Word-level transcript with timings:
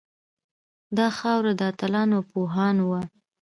دا 0.97 1.07
خاوره 1.17 1.51
د 1.55 1.61
اتلانو 1.71 2.13
او 2.19 2.23
پوهانو 2.31 2.83
وه 2.89 3.01